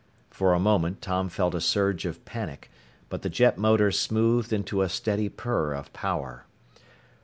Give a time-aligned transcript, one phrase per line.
[0.31, 2.71] For a moment Tom felt a surge of panic,
[3.07, 6.47] but the jet motor smoothed into a steady purr of power.